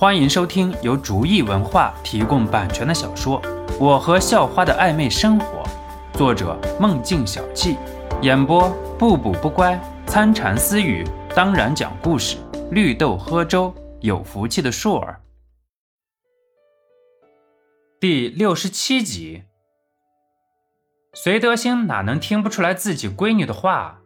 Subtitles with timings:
[0.00, 3.42] 欢迎收听由竹意文化提供版权的小说
[3.80, 5.64] 《我和校花的暧昧生活》，
[6.16, 7.76] 作者梦境小憩，
[8.22, 9.76] 演播不补不乖、
[10.06, 12.36] 参禅私语，当然讲故事，
[12.70, 15.20] 绿豆喝粥，有福气的硕儿。
[17.98, 19.42] 第六十七集，
[21.12, 23.98] 隋德兴哪能听不出来自己闺女的话？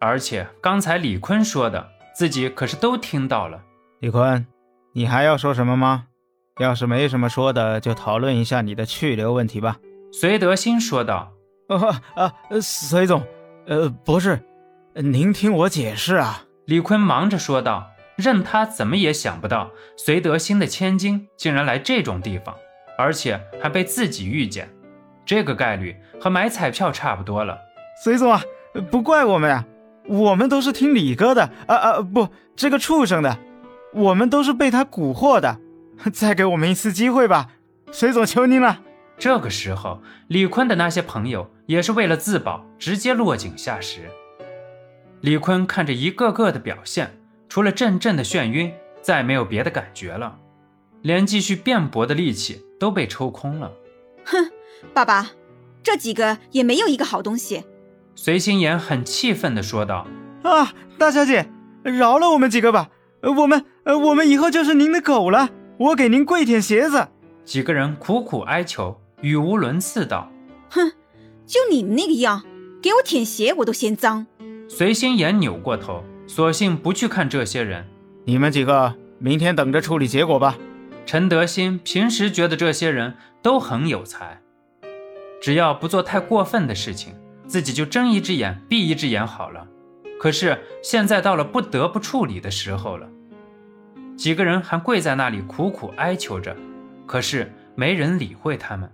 [0.00, 3.62] 而且刚才李坤说的，自己可是都听到了。
[4.00, 4.44] 李坤。
[4.98, 6.06] 你还要说什么吗？
[6.58, 9.76] 要是没什么说的，就讨论一下你的去留问题吧。”
[10.12, 11.30] 隋德兴说道。
[11.70, 13.22] “啊啊，隋总，
[13.68, 14.40] 呃，不是，
[14.94, 17.86] 您听我解释啊。”李坤忙着说道。
[18.16, 22.52] 任他怎么也想不到，隋德兴的千金竟然来这种地方，
[22.98, 24.68] 而且还被自己遇见，
[25.24, 27.56] 这个概率和买彩票差不多了。
[28.02, 28.42] 隋总啊，
[28.90, 29.64] 不怪我们呀，
[30.08, 33.38] 我们都是听李哥的啊啊，不，这个畜生的。
[33.92, 35.58] 我们都是被他蛊惑的，
[36.12, 37.48] 再给我们一次机会吧，
[37.90, 38.80] 水总，求您了。
[39.18, 44.08] 这个时候，李坤的那些朋友也是为了自保，直接落井下石。
[45.20, 48.72] 李坤看着一个个的表现，除了阵阵的眩晕，
[49.02, 50.38] 再没有别的感觉了，
[51.02, 53.72] 连继续辩驳的力气都被抽空了。
[54.24, 54.50] 哼，
[54.94, 55.30] 爸爸，
[55.82, 57.64] 这几个也没有一个好东西。
[58.14, 60.06] 随心言很气愤地说道
[60.44, 61.50] ：“啊，大小姐，
[61.82, 65.48] 饶了我们几个吧。”呃，我们呃，我们以后就是您的狗了，
[65.78, 67.08] 我给您跪舔鞋子。
[67.46, 70.30] 几个人苦苦哀求，语无伦次道
[70.68, 70.92] ：“哼，
[71.46, 72.44] 就你们那个样，
[72.82, 74.26] 给我舔鞋我都嫌脏。”
[74.68, 77.88] 随心言扭过头，索性不去看这些人。
[78.26, 80.58] 你们几个明天等着处理结果吧。
[81.06, 84.42] 陈德兴平时觉得这些人都很有才，
[85.40, 87.14] 只要不做太过分的事情，
[87.46, 89.66] 自己就睁一只眼闭一只眼好了。
[90.20, 93.08] 可是现在到了不得不处理的时候了，
[94.18, 96.54] 几个人还跪在那里苦苦哀求着，
[97.06, 98.90] 可是没人理会他们。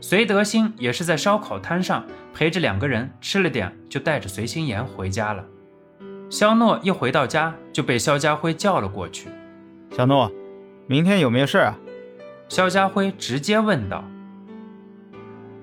[0.00, 5.44] 隋德兴也是在烧烤摊上陪着两个人吃了点，就带着随心言回家了。
[6.30, 9.28] 肖诺一回到家就被肖家辉叫了过去。
[9.94, 10.32] 肖诺，
[10.86, 11.76] 明天有没有事啊？
[12.48, 14.02] 肖家辉直接问道。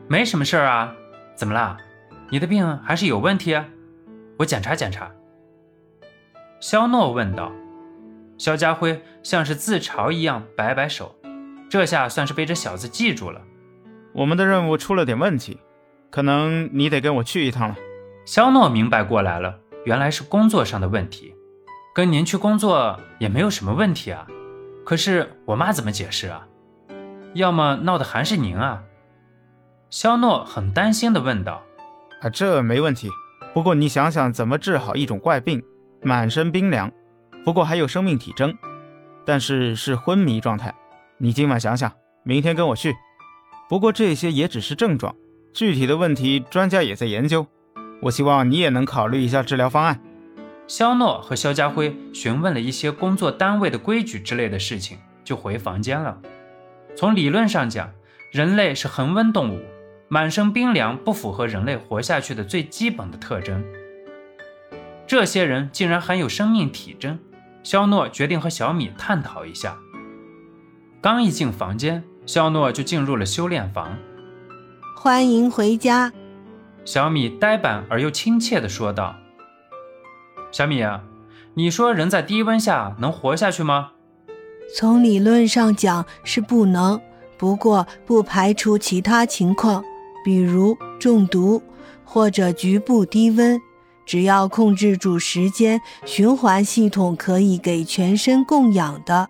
[0.08, 0.94] 没什么事儿啊，
[1.36, 1.76] 怎么啦？
[2.30, 3.66] 你的病还是有问题啊？
[4.38, 5.12] 我检查检查。
[6.60, 7.52] 肖诺问道。
[8.38, 11.16] 肖家辉像是自嘲一样摆摆手，
[11.70, 13.42] 这下算是被这小子记住了。
[14.14, 15.60] 我们的任务出了点问题，
[16.10, 17.76] 可能你得跟我去一趟了。
[18.26, 21.34] 肖诺明白过来了，原来是工作上的问题。
[21.94, 24.28] 跟您去工作也没有什么问题啊，
[24.86, 26.46] 可是我妈怎么解释啊？
[27.34, 28.84] 要么闹的还是您啊？
[29.90, 31.64] 肖诺很担心的问道。
[32.22, 33.10] 啊，这没问题。
[33.54, 35.64] 不过你想想怎么治好一种怪病，
[36.02, 36.92] 满身冰凉，
[37.46, 38.58] 不过还有生命体征，
[39.24, 40.74] 但是是昏迷状态。
[41.20, 41.92] 你今晚想想，
[42.24, 42.96] 明天跟我去。
[43.70, 45.16] 不过这些也只是症状，
[45.54, 47.46] 具体的问题专家也在研究。
[48.02, 50.02] 我希望你也能考虑一下治疗方案。
[50.68, 56.20] 肖诺和肖家辉询问了一些工作单位的规矩之类的事情，就回房间了。
[56.96, 57.92] 从理论上讲，
[58.32, 59.62] 人类是恒温动物。
[60.08, 63.64] 满身冰凉不符合人类活下去的最基本的特征。
[65.08, 67.18] 这些人竟然还有生命体征，
[67.66, 69.76] 肖诺决定和小米探讨一下。
[71.02, 73.98] 刚一进房间，肖诺就进入了修炼房。
[74.96, 76.14] 欢迎回家，
[76.86, 79.16] 小米呆板而又亲切地说道
[80.54, 81.02] ：“小米啊，
[81.56, 83.94] 你说人在低温下能活下去吗？
[84.76, 87.02] 从理论上讲是不能，
[87.36, 89.84] 不过不排除其他情况。”
[90.24, 91.62] 比如中毒
[92.04, 93.62] 或者局部低温，
[94.06, 99.28] 只要控制住时间，循环系统可以给全身供氧的。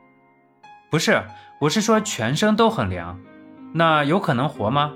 [0.90, 1.24] 不是，
[1.62, 3.19] 我是说全身都很凉，
[3.74, 4.94] 那有可能活吗？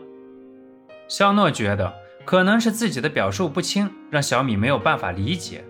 [1.08, 1.94] 肖诺觉得
[2.26, 5.64] 可能是自己的表述不清，让小米没有办法理解。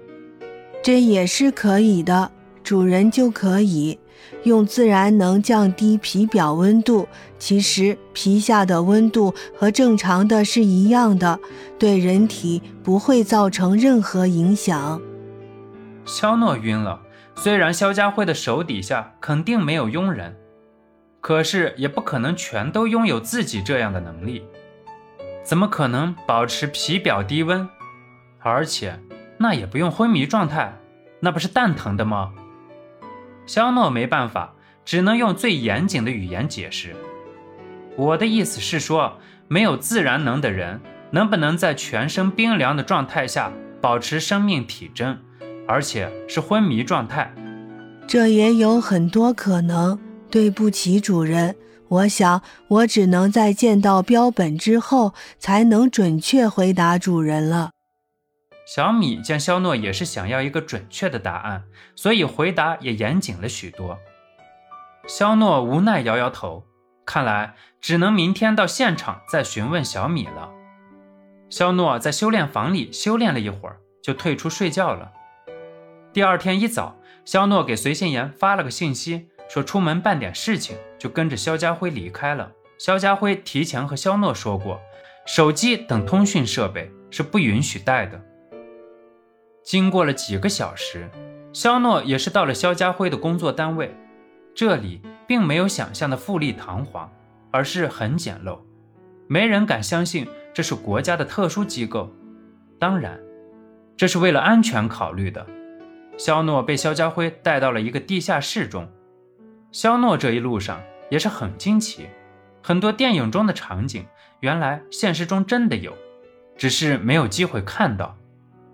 [0.83, 2.31] 这也是可以的，
[2.63, 3.99] 主人就可以。
[4.43, 7.07] 用自然能降低皮表温度，
[7.37, 11.39] 其实皮下的温度和正常的是一样的，
[11.77, 15.01] 对人体不会造成任何影响。
[16.05, 17.01] 肖诺晕了，
[17.35, 20.35] 虽然肖家辉的手底下肯定没有佣人，
[21.21, 24.43] 可是也不可能全都拥有自己这样的能力，
[25.43, 27.67] 怎么可能保持皮表低温？
[28.39, 28.99] 而且
[29.37, 30.73] 那也不用昏迷状态，
[31.19, 32.31] 那不是蛋疼的吗？
[33.49, 34.53] 肖诺没办法，
[34.85, 36.95] 只能用最严谨的语言解释。
[37.95, 39.17] 我的意思是说，
[39.47, 40.79] 没有自然能的人，
[41.09, 43.51] 能不能在全身冰凉的状态下
[43.81, 45.17] 保持生命体征，
[45.67, 47.33] 而且是昏迷状态？
[48.05, 49.97] 这也有很多可能。
[50.29, 51.55] 对不起，主人，
[51.87, 57.71] 我想我只能在见到标本之后，才能准确回答主人了。
[58.71, 61.63] 小米见肖诺也是想要一个准确的答案，
[61.95, 63.97] 所以回答也严谨了许多。
[65.07, 66.67] 肖诺无奈摇摇头，
[67.03, 70.51] 看来只能明天到现场再询问小米了。
[71.49, 75.13] 肖诺在修炼房里修炼了一会儿，就退出睡觉了。
[76.13, 76.95] 第二天一早，
[77.25, 82.51] 肖诺给随心言发了个信息，说出门办点事情，就跟着肖家辉离开了。
[82.77, 84.79] 肖家辉提前和肖诺说过，
[85.25, 88.21] 手机等通讯设备是不允许带的。
[89.63, 91.09] 经过了几个小时，
[91.53, 93.95] 肖诺也是到了肖家辉的工作单位。
[94.55, 97.09] 这里并没有想象的富丽堂皇，
[97.51, 98.59] 而是很简陋，
[99.27, 102.11] 没人敢相信这是国家的特殊机构。
[102.79, 103.19] 当然，
[103.95, 105.45] 这是为了安全考虑的。
[106.17, 108.89] 肖诺被肖家辉带到了一个地下室中。
[109.71, 112.07] 肖诺这一路上也是很惊奇，
[112.61, 114.05] 很多电影中的场景，
[114.41, 115.93] 原来现实中真的有，
[116.57, 118.17] 只是没有机会看到。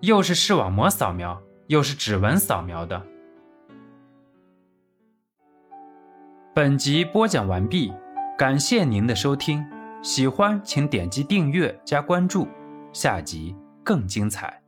[0.06, 3.02] 又是视网膜扫描，又是指纹扫描的。
[6.54, 7.92] 本集播讲完毕，
[8.38, 9.66] 感谢您的收听，
[10.04, 12.48] 喜欢请点击订阅加关注，
[12.94, 14.65] 下集更精彩。